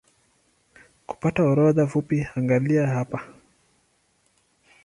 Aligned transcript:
Kupata 1.07 1.41
orodha 1.51 1.87
fupi 1.87 2.27
angalia 2.35 2.87
hapa 2.87 3.21